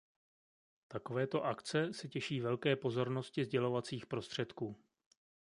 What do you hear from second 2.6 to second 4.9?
pozornosti sdělovacích prostředků.